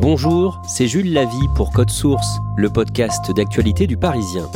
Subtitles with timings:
[0.00, 4.48] Bonjour, c'est Jules Lavie pour Code Source, le podcast d'actualité du Parisien.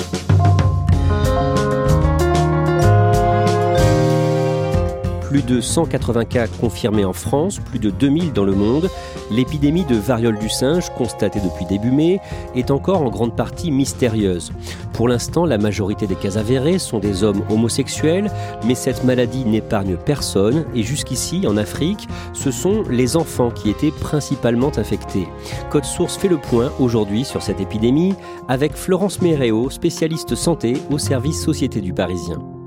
[5.23, 8.91] Plus de 180 cas confirmés en France, plus de 2000 dans le monde.
[9.31, 12.21] L'épidémie de variole du singe, constatée depuis début mai,
[12.55, 14.53] est encore en grande partie mystérieuse.
[14.93, 18.31] Pour l'instant, la majorité des cas avérés sont des hommes homosexuels,
[18.65, 23.93] mais cette maladie n'épargne personne et jusqu'ici, en Afrique, ce sont les enfants qui étaient
[23.93, 25.29] principalement infectés.
[25.71, 28.15] Code Source fait le point aujourd'hui sur cette épidémie
[28.49, 32.58] avec Florence Méréo, spécialiste santé au service Société du Parisien.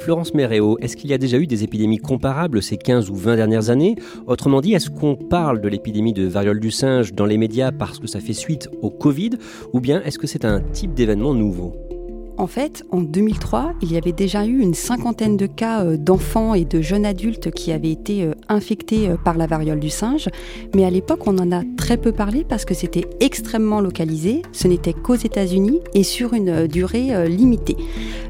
[0.00, 3.36] Florence Méréo, est-ce qu'il y a déjà eu des épidémies comparables ces 15 ou 20
[3.36, 3.96] dernières années?
[4.26, 7.98] Autrement dit, est-ce qu'on parle de l'épidémie de variole du singe dans les médias parce
[7.98, 9.32] que ça fait suite au Covid?
[9.74, 11.74] Ou bien est-ce que c'est un type d'événement nouveau?
[12.40, 16.54] En fait, en 2003, il y avait déjà eu une cinquantaine de cas euh, d'enfants
[16.54, 20.30] et de jeunes adultes qui avaient été euh, infectés euh, par la variole du singe.
[20.74, 24.40] Mais à l'époque, on en a très peu parlé parce que c'était extrêmement localisé.
[24.52, 27.76] Ce n'était qu'aux États-Unis et sur une durée limitée.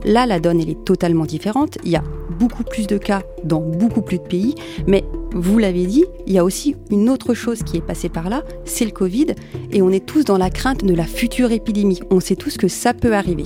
[0.05, 1.79] Là, la donne, elle est totalement différente.
[1.85, 2.03] Il y a
[2.41, 4.55] beaucoup plus de cas dans beaucoup plus de pays.
[4.89, 8.29] Mais vous l'avez dit, il y a aussi une autre chose qui est passée par
[8.29, 9.27] là, c'est le Covid,
[9.73, 12.01] et on est tous dans la crainte de la future épidémie.
[12.11, 13.45] On sait tous que ça peut arriver.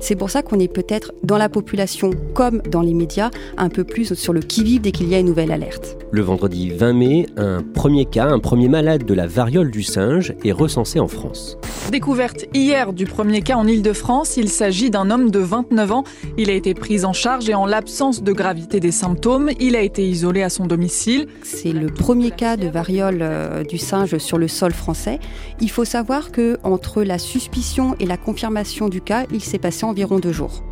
[0.00, 3.84] C'est pour ça qu'on est peut-être dans la population, comme dans les médias, un peu
[3.84, 5.96] plus sur le qui-vive dès qu'il y a une nouvelle alerte.
[6.10, 10.34] Le vendredi 20 mai, un premier cas, un premier malade de la variole du singe
[10.44, 11.58] est recensé en France.
[11.90, 16.04] Découverte hier du premier cas en Ile-de-France, il s'agit d'un homme de 29 ans.
[16.38, 19.82] Il a été pris en charge et en l'absence de gravité des symptômes, il a
[19.82, 21.23] été isolé à son domicile.
[21.42, 25.18] C'est le premier cas de variole euh, du singe sur le sol français.
[25.60, 29.84] Il faut savoir que entre la suspicion et la confirmation du cas, il s'est passé
[29.84, 30.64] environ deux jours.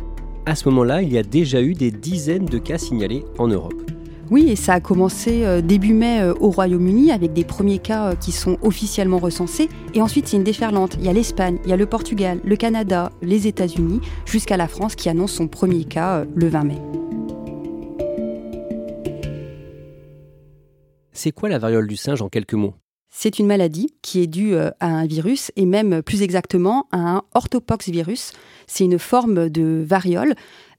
[0.45, 3.91] À ce moment-là, il y a déjà eu des dizaines de cas signalés en Europe.
[4.31, 8.15] Oui, et ça a commencé euh, début mai euh, au Royaume-Uni avec des premiers cas
[8.15, 9.69] qui sont officiellement recensés.
[9.93, 10.95] Et ensuite, c'est une déferlante.
[10.99, 14.67] Il y a l'Espagne, il y a le Portugal, le Canada, les États-Unis, jusqu'à la
[14.67, 17.02] France qui annonce son premier cas le 20 mai.
[21.13, 22.73] C'est quoi la variole du singe en quelques mots?
[23.15, 26.97] C'est une maladie qui est due euh, à un virus et même plus exactement à
[26.97, 28.31] un orthopox virus.
[28.65, 30.33] C'est une forme de variole.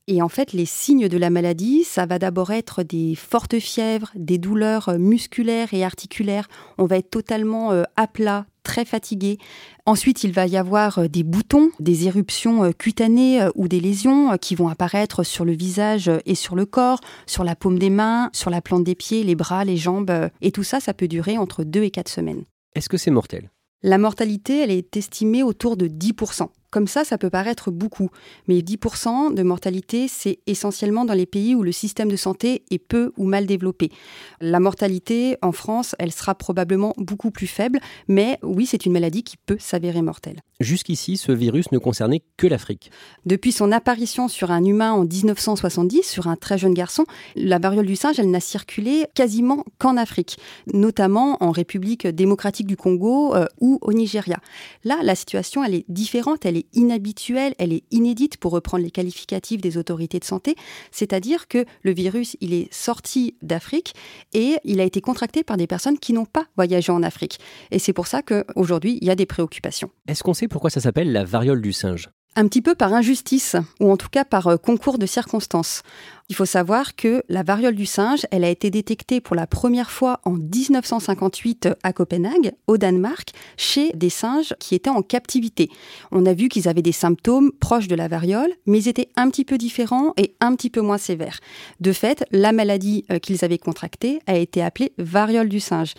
[0.06, 4.10] Et en fait, les signes de la maladie, ça va d'abord être des fortes fièvres,
[4.14, 6.48] des douleurs musculaires et articulaires.
[6.76, 9.38] On va être totalement euh, à plat, très fatigué.
[9.86, 13.78] Ensuite, il va y avoir euh, des boutons, des éruptions euh, cutanées euh, ou des
[13.78, 17.90] lésions qui vont apparaître sur le visage et sur le corps, sur la paume des
[17.90, 20.10] mains, sur la plante des pieds, les bras, les jambes.
[20.40, 22.44] Et tout ça, ça peut durer entre 2 et 4 semaines.
[22.74, 23.50] Est-ce que c'est mortel?
[23.82, 26.48] La mortalité, elle est estimée autour de 10%.
[26.74, 28.10] Comme ça, ça peut paraître beaucoup,
[28.48, 32.80] mais 10% de mortalité, c'est essentiellement dans les pays où le système de santé est
[32.80, 33.92] peu ou mal développé.
[34.40, 39.22] La mortalité en France, elle sera probablement beaucoup plus faible, mais oui, c'est une maladie
[39.22, 40.40] qui peut s'avérer mortelle.
[40.58, 42.90] Jusqu'ici, ce virus ne concernait que l'Afrique.
[43.24, 47.04] Depuis son apparition sur un humain en 1970, sur un très jeune garçon,
[47.36, 50.38] la variole du singe, elle n'a circulé quasiment qu'en Afrique,
[50.72, 54.38] notamment en République démocratique du Congo euh, ou au Nigeria.
[54.82, 58.90] Là, la situation, elle est différente, elle est inhabituelle, elle est inédite pour reprendre les
[58.90, 60.56] qualificatifs des autorités de santé,
[60.90, 63.94] c'est-à-dire que le virus, il est sorti d'Afrique
[64.32, 67.38] et il a été contracté par des personnes qui n'ont pas voyagé en Afrique.
[67.70, 69.90] Et c'est pour ça qu'aujourd'hui, il y a des préoccupations.
[70.08, 72.10] Est-ce qu'on sait pourquoi ça s'appelle la variole du singe?
[72.36, 75.82] Un petit peu par injustice, ou en tout cas par euh, concours de circonstances.
[76.30, 79.90] Il faut savoir que la variole du singe, elle a été détectée pour la première
[79.90, 85.68] fois en 1958 à Copenhague, au Danemark, chez des singes qui étaient en captivité.
[86.12, 89.28] On a vu qu'ils avaient des symptômes proches de la variole, mais ils étaient un
[89.28, 91.40] petit peu différents et un petit peu moins sévères.
[91.80, 95.92] De fait, la maladie euh, qu'ils avaient contractée a été appelée variole du singe.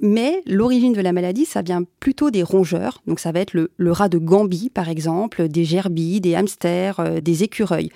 [0.00, 3.02] Mais l'origine de la maladie, ça vient plutôt des rongeurs.
[3.06, 7.20] Donc ça va être le, rat de Gambie, par exemple, des gerbilles, des hamsters, euh,
[7.20, 7.90] des écureuils.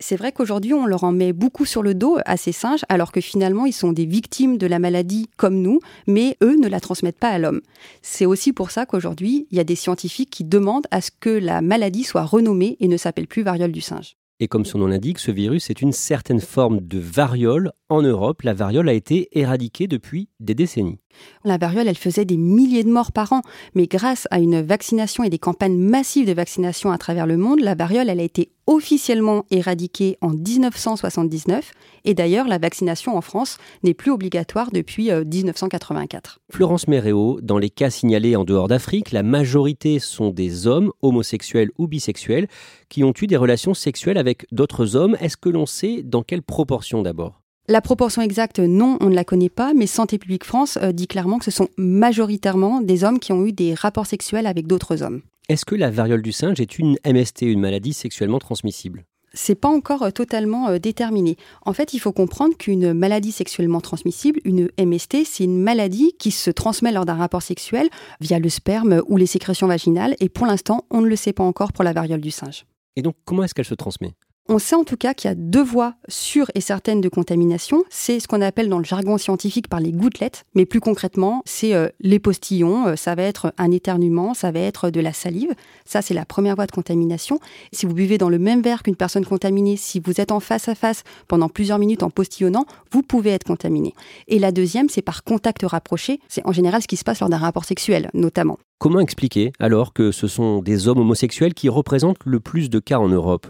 [0.00, 3.10] C'est vrai qu'aujourd'hui, on leur en met beaucoup sur le dos à ces singes, alors
[3.10, 6.78] que finalement, ils sont des victimes de la maladie comme nous, mais eux ne la
[6.78, 7.62] transmettent pas à l'homme.
[8.00, 11.30] C'est aussi pour ça qu'aujourd'hui, il y a des scientifiques qui demandent à ce que
[11.30, 14.17] la maladie soit renommée et ne s'appelle plus variole du singe.
[14.40, 17.72] Et comme son nom l'indique, ce virus est une certaine forme de variole.
[17.88, 21.00] En Europe, la variole a été éradiquée depuis des décennies.
[21.44, 23.42] La variole, elle faisait des milliers de morts par an,
[23.74, 27.58] mais grâce à une vaccination et des campagnes massives de vaccination à travers le monde,
[27.58, 31.72] la variole, a été officiellement éradiquée en 1979,
[32.04, 36.38] et d'ailleurs, la vaccination en France n'est plus obligatoire depuis 1984.
[36.38, 40.92] Euh, Florence Méréo, dans les cas signalés en dehors d'Afrique, la majorité sont des hommes
[41.00, 42.46] homosexuels ou bisexuels
[42.90, 45.16] qui ont eu des relations sexuelles avec d'autres hommes.
[45.20, 47.40] Est-ce que l'on sait dans quelle proportion d'abord?
[47.68, 51.06] La proportion exacte, non, on ne la connaît pas, mais Santé publique France euh, dit
[51.06, 55.02] clairement que ce sont majoritairement des hommes qui ont eu des rapports sexuels avec d'autres
[55.02, 55.22] hommes.
[55.48, 59.06] Est-ce que la variole du singe est une MST, une maladie sexuellement transmissible?
[59.32, 61.38] C'est pas encore euh, totalement euh, déterminé.
[61.64, 66.32] En fait, il faut comprendre qu'une maladie sexuellement transmissible, une MST, c'est une maladie qui
[66.32, 67.88] se transmet lors d'un rapport sexuel
[68.20, 70.16] via le sperme ou les sécrétions vaginales.
[70.20, 72.66] Et pour l'instant, on ne le sait pas encore pour la variole du singe.
[72.96, 74.12] Et donc, comment est-ce qu'elle se transmet?
[74.48, 77.84] On sait en tout cas qu'il y a deux voies sûres et certaines de contamination.
[77.90, 81.74] C'est ce qu'on appelle dans le jargon scientifique par les gouttelettes, mais plus concrètement, c'est
[81.74, 85.54] euh, les postillons, euh, ça va être un éternuement, ça va être de la salive.
[85.84, 87.40] Ça, c'est la première voie de contamination.
[87.72, 90.68] Si vous buvez dans le même verre qu'une personne contaminée, si vous êtes en face
[90.68, 93.94] à face pendant plusieurs minutes en postillonnant, vous pouvez être contaminé.
[94.28, 96.20] Et la deuxième, c'est par contact rapproché.
[96.28, 98.58] C'est en général ce qui se passe lors d'un rapport sexuel, notamment.
[98.78, 102.98] Comment expliquer alors que ce sont des hommes homosexuels qui représentent le plus de cas
[102.98, 103.48] en Europe?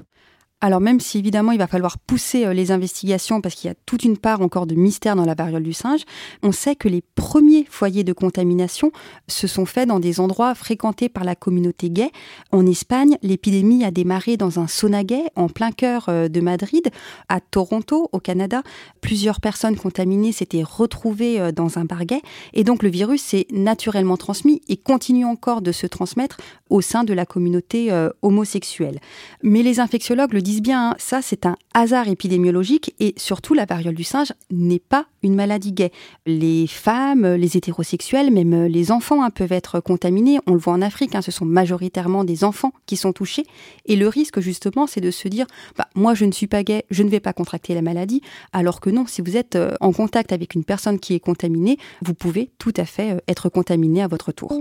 [0.61, 3.77] Alors même si évidemment il va falloir pousser euh, les investigations parce qu'il y a
[3.87, 6.03] toute une part encore de mystère dans la variole du singe,
[6.43, 8.91] on sait que les premiers foyers de contamination
[9.29, 12.11] se sont faits dans des endroits fréquentés par la communauté gay.
[12.51, 16.89] En Espagne, l'épidémie a démarré dans un sauna gay en plein cœur euh, de Madrid.
[17.29, 18.63] À Toronto, au Canada,
[19.01, 22.21] plusieurs personnes contaminées s'étaient retrouvées euh, dans un bar gay
[22.53, 26.39] et donc le virus s'est naturellement transmis et continue encore de se transmettre
[26.69, 27.91] au sein de la communauté
[28.23, 29.01] homosexuelle.
[29.43, 33.67] Mais les infectiologues le disent bien, hein, ça c'est un hasard épidémiologique et surtout la
[33.67, 35.93] variole du singe n'est pas une maladie gay.
[36.25, 40.39] Les femmes, les hétérosexuels, même les enfants hein, peuvent être contaminés.
[40.47, 43.45] On le voit en Afrique, hein, ce sont majoritairement des enfants qui sont touchés.
[43.85, 45.47] Et le risque justement, c'est de se dire,
[45.77, 48.23] bah, moi je ne suis pas gay, je ne vais pas contracter la maladie.
[48.55, 51.77] Alors que non, si vous êtes euh, en contact avec une personne qui est contaminée,
[52.01, 54.53] vous pouvez tout à fait euh, être contaminé à votre tour.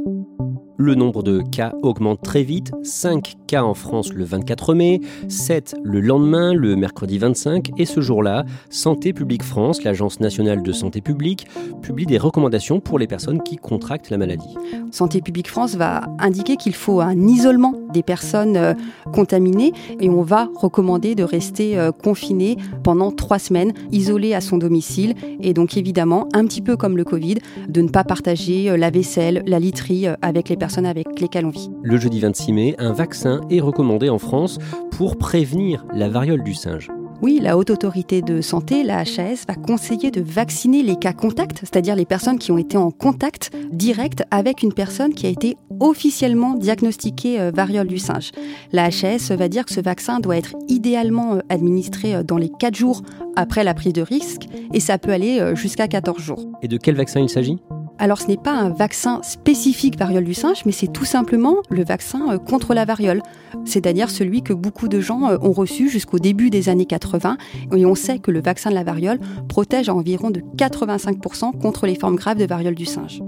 [0.80, 5.76] Le nombre de cas augmente très vite, 5 cas en France le 24 mai, 7
[5.84, 11.02] le lendemain, le mercredi 25, et ce jour-là, Santé publique France, l'Agence nationale de santé
[11.02, 11.48] publique,
[11.82, 14.54] publie des recommandations pour les personnes qui contractent la maladie.
[14.92, 18.74] Santé publique France va indiquer qu'il faut un isolement des personnes euh,
[19.14, 24.60] contaminées et on va recommander de rester euh, confiné pendant trois semaines, isolé à son
[24.60, 25.16] domicile.
[25.42, 27.38] Et donc évidemment, un petit peu comme le Covid,
[27.68, 31.50] de ne pas partager euh, la vaisselle, la literie avec les personnes avec lesquelles on
[31.50, 31.70] vit.
[31.84, 34.60] Le jeudi 26 mai, un vaccin est recommandé en France
[34.92, 36.90] pour prévenir la variole du singe.
[37.20, 41.60] Oui, la Haute Autorité de Santé, la HAS, va conseiller de vacciner les cas contacts,
[41.62, 45.58] c'est-à-dire les personnes qui ont été en contact direct avec une personne qui a été
[45.80, 48.32] officiellement diagnostiquée euh, variole du singe.
[48.72, 52.50] La HAS va dire que ce vaccin doit être idéalement euh, administré euh, dans les
[52.50, 53.02] 4 jours
[53.36, 54.44] après la prise de risque
[54.74, 56.46] et ça peut aller jusqu'à 14 jours.
[56.62, 57.60] Et de quel vaccin il s'agit?
[58.00, 61.84] Alors ce n'est pas un vaccin spécifique variole du singe, mais c'est tout simplement le
[61.84, 63.22] vaccin euh, contre la variole,
[63.66, 67.38] c'est-à-dire celui que beaucoup de gens euh, ont reçu jusqu'au début des années 80.
[67.76, 71.88] Et on sait que le vaccin de la variole protège à environ de 85% contre
[71.88, 73.22] les formes graves de variole du singe.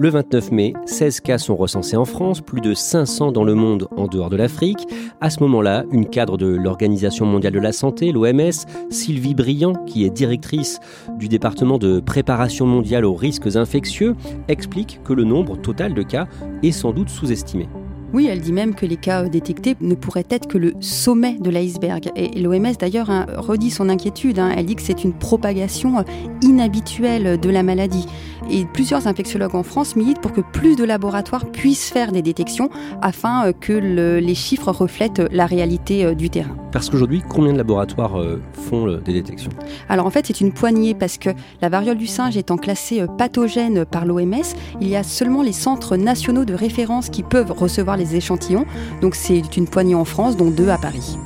[0.00, 3.88] Le 29 mai, 16 cas sont recensés en France, plus de 500 dans le monde
[3.96, 4.86] en dehors de l'Afrique.
[5.20, 10.04] À ce moment-là, une cadre de l'Organisation mondiale de la santé, l'OMS, Sylvie Briand, qui
[10.04, 10.78] est directrice
[11.18, 14.14] du département de préparation mondiale aux risques infectieux,
[14.46, 16.28] explique que le nombre total de cas
[16.62, 17.68] est sans doute sous-estimé.
[18.14, 21.50] Oui, elle dit même que les cas détectés ne pourraient être que le sommet de
[21.50, 22.10] l'iceberg.
[22.16, 24.38] Et l'OMS d'ailleurs hein, redit son inquiétude.
[24.38, 24.50] Hein.
[24.56, 26.04] Elle dit que c'est une propagation
[26.40, 28.06] inhabituelle de la maladie.
[28.50, 32.70] Et plusieurs infectiologues en France militent pour que plus de laboratoires puissent faire des détections
[33.02, 36.56] afin euh, que les chiffres reflètent la réalité euh, du terrain.
[36.72, 39.50] Parce qu'aujourd'hui, combien de laboratoires euh, font des détections?
[39.88, 41.30] Alors en fait, c'est une poignée parce que
[41.62, 44.34] la variole du singe étant classée pathogène par l'OMS,
[44.80, 48.66] il y a seulement les centres nationaux de référence qui peuvent recevoir les échantillons.
[49.00, 51.16] Donc c'est une poignée en France, dont deux à Paris.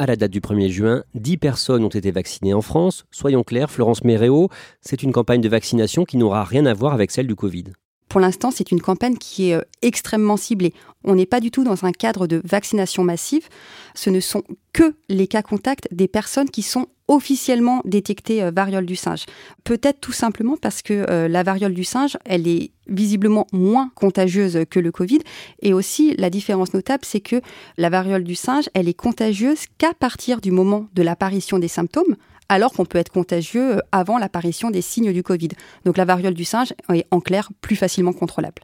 [0.00, 3.04] À la date du 1er juin, 10 personnes ont été vaccinées en France.
[3.10, 4.48] Soyons clairs, Florence Méréo,
[4.80, 7.64] c'est une campagne de vaccination qui n'aura rien à voir avec celle du Covid.
[8.10, 10.74] Pour l'instant, c'est une campagne qui est euh, extrêmement ciblée.
[11.04, 13.48] On n'est pas du tout dans un cadre de vaccination massive.
[13.94, 18.84] Ce ne sont que les cas contacts des personnes qui sont officiellement détectées euh, variole
[18.84, 19.26] du singe.
[19.62, 24.64] Peut-être tout simplement parce que euh, la variole du singe, elle est visiblement moins contagieuse
[24.68, 25.20] que le Covid.
[25.62, 27.40] Et aussi, la différence notable, c'est que
[27.78, 32.16] la variole du singe, elle est contagieuse qu'à partir du moment de l'apparition des symptômes
[32.50, 35.48] alors qu'on peut être contagieux euh, avant l'apparition des signes du Covid.
[35.86, 38.60] Donc la variole du singe est en clair plus facilement contrôlable.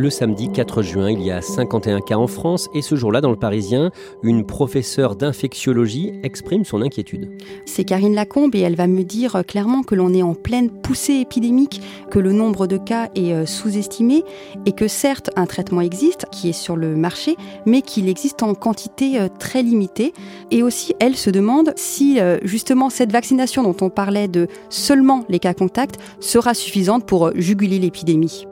[0.00, 3.32] Le samedi 4 juin, il y a 51 cas en France et ce jour-là, dans
[3.32, 3.90] le Parisien,
[4.22, 7.28] une professeure d'infectiologie exprime son inquiétude.
[7.66, 11.14] C'est Karine Lacombe et elle va me dire clairement que l'on est en pleine poussée
[11.14, 14.22] épidémique, que le nombre de cas est euh, sous-estimé
[14.66, 17.34] et que certes un traitement existe qui est sur le marché,
[17.66, 20.12] mais qu'il existe en quantité euh, très limitée.
[20.52, 25.24] Et aussi, elle se demande si euh, justement cette vaccination dont on parlait de seulement
[25.28, 28.46] les cas contacts sera suffisante pour juguler l'épidémie.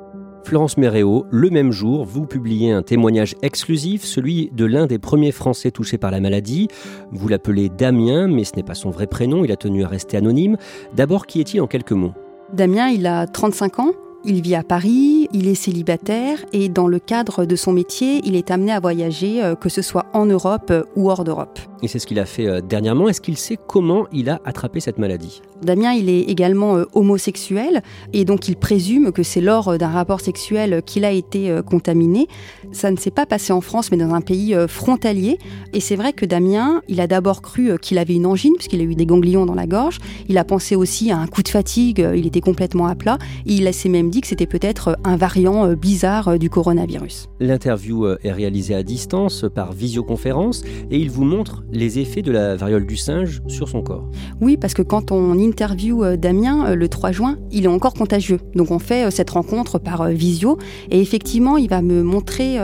[0.47, 5.33] Florence Méréo, le même jour, vous publiez un témoignage exclusif, celui de l'un des premiers
[5.33, 6.69] Français touchés par la maladie.
[7.11, 10.17] Vous l'appelez Damien, mais ce n'est pas son vrai prénom, il a tenu à rester
[10.17, 10.57] anonyme.
[10.95, 12.13] D'abord, qui est-il en quelques mots?
[12.53, 13.91] Damien, il a 35 ans,
[14.25, 18.37] il vit à Paris, il est célibataire et dans le cadre de son métier, il
[18.37, 21.59] est amené à voyager, euh, que ce soit en Europe euh, ou hors d'Europe.
[21.87, 23.09] Et c'est ce qu'il a fait euh, dernièrement.
[23.09, 25.41] Est-ce qu'il sait comment il a attrapé cette maladie?
[25.63, 27.81] Damien, il est également homosexuel
[28.13, 32.27] et donc il présume que c'est lors d'un rapport sexuel qu'il a été contaminé.
[32.73, 35.39] Ça ne s'est pas passé en France, mais dans un pays frontalier.
[35.73, 38.85] Et c'est vrai que Damien, il a d'abord cru qu'il avait une angine, puisqu'il a
[38.85, 39.99] eu des ganglions dans la gorge.
[40.29, 43.17] Il a pensé aussi à un coup de fatigue, il était complètement à plat.
[43.47, 47.29] Et il s'est même dit que c'était peut-être un variant bizarre du coronavirus.
[47.41, 52.57] L'interview est réalisée à distance par visioconférence et il vous montre les effets de la
[52.57, 54.09] variole du singe sur son corps.
[54.41, 57.95] Oui, parce que quand on interview euh, Damien euh, le 3 juin, il est encore
[57.95, 58.39] contagieux.
[58.55, 60.59] Donc on fait euh, cette rencontre par visio
[60.91, 62.59] et effectivement, il va me montrer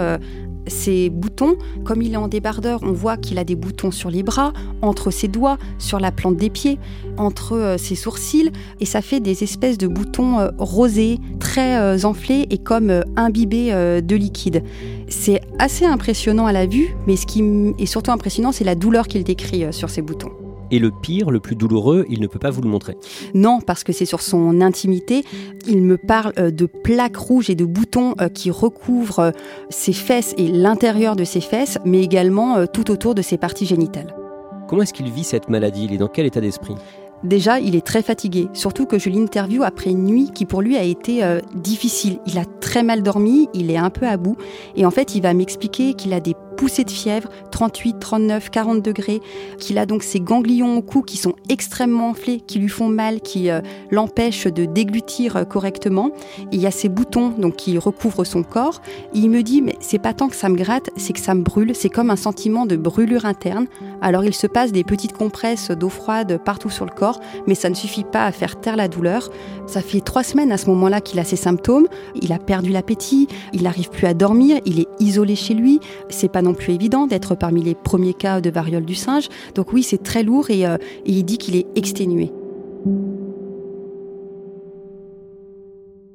[0.66, 4.22] ses boutons, comme il est en débardeur, on voit qu'il a des boutons sur les
[4.22, 4.52] bras,
[4.82, 6.78] entre ses doigts, sur la plante des pieds,
[7.16, 8.50] entre ses sourcils,
[8.80, 14.62] et ça fait des espèces de boutons rosés, très enflés et comme imbibés de liquide.
[15.08, 17.42] C'est assez impressionnant à la vue, mais ce qui
[17.78, 20.30] est surtout impressionnant, c'est la douleur qu'il décrit sur ces boutons.
[20.72, 22.96] Et le pire, le plus douloureux, il ne peut pas vous le montrer.
[23.34, 25.22] Non, parce que c'est sur son intimité.
[25.68, 29.30] Il me parle euh, de plaques rouges et de boutons euh, qui recouvrent euh,
[29.68, 34.16] ses fesses et l'intérieur de ses fesses, mais également tout autour de ses parties génitales.
[34.66, 35.84] Comment est-ce qu'il vit cette maladie?
[35.84, 36.74] Il est dans quel état d'esprit?
[37.22, 40.76] Déjà, il est très fatigué, surtout que je l'interview après une nuit qui pour lui
[40.76, 41.22] a été
[41.54, 42.18] difficile.
[42.26, 44.36] Il a très mal dormi, il est un peu à bout,
[44.74, 48.82] et en fait, il va m'expliquer qu'il a des poussée de fièvre, 38, 39, 40
[48.82, 49.20] degrés,
[49.58, 53.20] qu'il a donc ses ganglions au cou qui sont extrêmement enflés, qui lui font mal,
[53.20, 56.12] qui euh, l'empêchent de déglutir euh, correctement.
[56.52, 58.80] il y a ces boutons donc qui recouvrent son corps.
[59.12, 61.42] il me dit mais c'est pas tant que ça me gratte, c'est que ça me
[61.42, 63.66] brûle, c'est comme un sentiment de brûlure interne.
[64.00, 67.70] Alors il se passe des petites compresses d'eau froide partout sur le corps, mais ça
[67.70, 69.30] ne suffit pas à faire taire la douleur.
[69.66, 71.88] Ça fait trois semaines à ce moment-là qu'il a ces symptômes.
[72.20, 75.80] Il a perdu l'appétit, il n'arrive plus à dormir, il est isolé chez lui.
[76.08, 79.28] C'est pas non plus évident d'être parmi les premiers cas de variole du singe.
[79.54, 82.30] Donc oui, c'est très lourd et, euh, et il dit qu'il est exténué.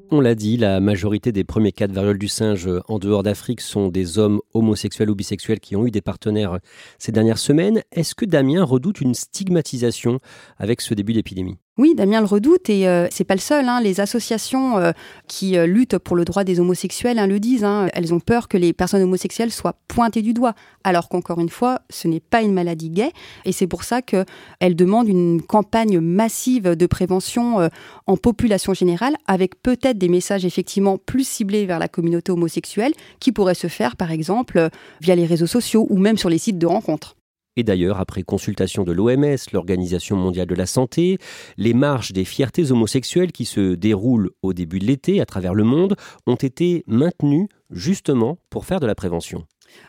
[0.09, 3.59] On l'a dit, la majorité des premiers cas de variole du singe en dehors d'Afrique
[3.59, 6.59] sont des hommes homosexuels ou bisexuels qui ont eu des partenaires
[6.97, 7.81] ces dernières semaines.
[7.91, 10.19] Est-ce que Damien redoute une stigmatisation
[10.57, 11.57] avec ce début d'épidémie?
[11.77, 13.69] Oui, Damien le redoute et euh, c'est pas le seul.
[13.69, 13.81] Hein.
[13.81, 14.91] Les associations euh,
[15.27, 17.63] qui euh, luttent pour le droit des homosexuels hein, le disent.
[17.63, 17.87] Hein.
[17.93, 21.81] Elles ont peur que les personnes homosexuelles soient pointées du doigt, alors qu'encore une fois,
[21.91, 23.11] ce n'est pas une maladie gay
[23.45, 27.69] et c'est pour ça qu'elles demandent une campagne massive de prévention
[28.07, 33.31] en population générale, avec peut-être des messages effectivement plus ciblés vers la communauté homosexuelle, qui
[33.31, 34.69] pourraient se faire par exemple
[35.01, 37.16] via les réseaux sociaux ou même sur les sites de rencontres.
[37.57, 41.17] Et d'ailleurs, après consultation de l'OMS, l'Organisation mondiale de la santé,
[41.57, 45.63] les marches des fiertés homosexuelles qui se déroulent au début de l'été à travers le
[45.63, 45.95] monde
[46.27, 49.45] ont été maintenues justement pour faire de la prévention.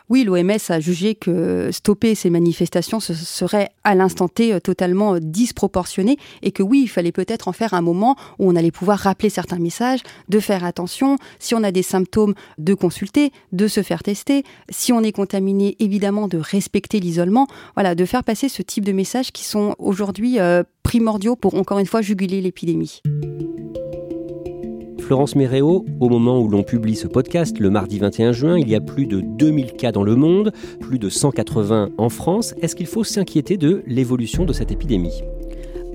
[0.09, 5.19] Oui, l'OMS a jugé que stopper ces manifestations serait à l'instant T euh, totalement euh,
[5.21, 8.99] disproportionné et que oui, il fallait peut-être en faire un moment où on allait pouvoir
[8.99, 13.83] rappeler certains messages, de faire attention, si on a des symptômes, de consulter, de se
[13.83, 18.61] faire tester, si on est contaminé, évidemment, de respecter l'isolement, voilà, de faire passer ce
[18.61, 23.01] type de messages qui sont aujourd'hui euh, primordiaux pour encore une fois juguler l'épidémie.
[25.09, 28.75] Florence Méréo, au moment où l'on publie ce podcast, le mardi 21 juin, il y
[28.75, 32.53] a plus de 2000 cas dans le monde, plus de 180 en France.
[32.61, 35.23] Est-ce qu'il faut s'inquiéter de l'évolution de cette épidémie?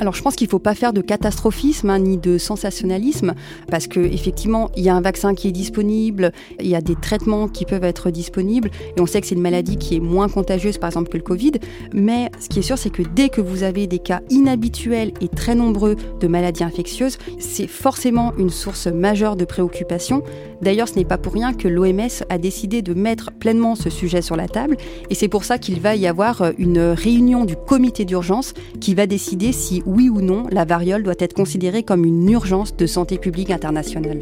[0.01, 3.35] Alors je pense qu'il ne faut pas faire de catastrophisme hein, ni de sensationnalisme
[3.71, 6.97] parce que effectivement il y a un vaccin qui est disponible, il y a des
[6.97, 10.29] traitements qui peuvent être disponibles et on sait que c'est une maladie qui est moins
[10.29, 11.53] contagieuse par exemple que le Covid.
[11.93, 15.29] Mais ce qui est sûr c'est que dès que vous avez des cas inhabituels et
[15.29, 20.23] très nombreux de maladies infectieuses, c'est forcément une source majeure de préoccupation.
[20.61, 24.23] D'ailleurs ce n'est pas pour rien que l'OMS a décidé de mettre pleinement ce sujet
[24.23, 24.77] sur la table
[25.09, 29.07] et c'est pour ça qu'il va y avoir une réunion du comité d'urgence qui va
[29.07, 33.19] décider si oui ou non la variole doit être considérée comme une urgence de santé
[33.19, 34.21] publique internationale.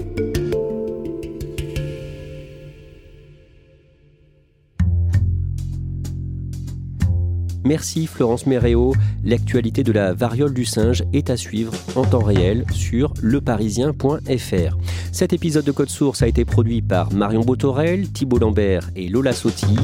[7.64, 8.92] Merci Florence Méréo.
[9.24, 14.76] L'actualité de la variole du singe est à suivre en temps réel sur leparisien.fr.
[15.12, 19.32] Cet épisode de Code Source a été produit par Marion Botorel, Thibault Lambert et Lola
[19.32, 19.78] Sotti.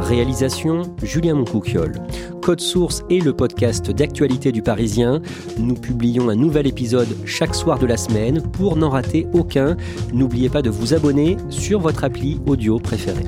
[0.00, 2.00] Réalisation Julien Moncouquiole.
[2.46, 5.20] Code Source est le podcast d'actualité du Parisien.
[5.58, 8.40] Nous publions un nouvel épisode chaque soir de la semaine.
[8.40, 9.76] Pour n'en rater aucun,
[10.12, 13.24] n'oubliez pas de vous abonner sur votre appli audio préférée.